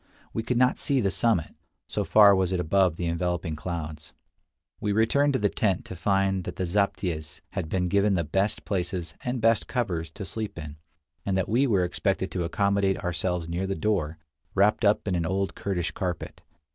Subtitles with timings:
[0.33, 1.53] We could not see the summit,
[1.87, 4.13] so far was it above the enveloping clouds.
[4.79, 8.65] We returned to the tent to find that the zaptiehs had been given the best
[8.65, 10.77] places and best covers to sleep in,
[11.23, 14.17] and that we were expected to accommodate ourselves near the door,
[14.55, 16.41] wrapped up in an old Kurdish carpet.